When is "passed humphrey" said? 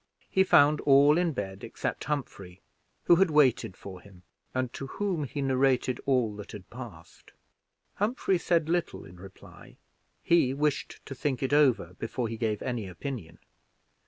6.71-8.39